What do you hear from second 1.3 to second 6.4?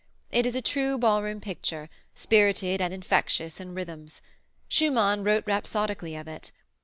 picture, spirited and infectious in rhythms. Schumann wrote rhapsodically of